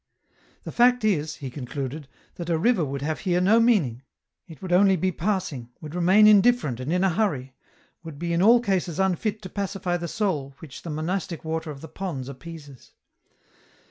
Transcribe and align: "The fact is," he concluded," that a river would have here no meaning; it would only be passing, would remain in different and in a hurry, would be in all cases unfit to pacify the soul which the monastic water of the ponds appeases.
"The 0.63 0.71
fact 0.71 1.05
is," 1.05 1.35
he 1.35 1.51
concluded," 1.51 2.07
that 2.37 2.49
a 2.49 2.57
river 2.57 2.83
would 2.83 3.03
have 3.03 3.19
here 3.19 3.39
no 3.39 3.59
meaning; 3.59 4.01
it 4.47 4.59
would 4.59 4.73
only 4.73 4.95
be 4.95 5.11
passing, 5.11 5.69
would 5.79 5.93
remain 5.93 6.25
in 6.25 6.41
different 6.41 6.79
and 6.79 6.91
in 6.91 7.03
a 7.03 7.11
hurry, 7.11 7.53
would 8.01 8.17
be 8.17 8.33
in 8.33 8.41
all 8.41 8.59
cases 8.61 8.99
unfit 8.99 9.43
to 9.43 9.49
pacify 9.49 9.97
the 9.97 10.07
soul 10.07 10.55
which 10.57 10.81
the 10.81 10.89
monastic 10.89 11.45
water 11.45 11.69
of 11.69 11.81
the 11.81 11.87
ponds 11.87 12.29
appeases. 12.29 12.93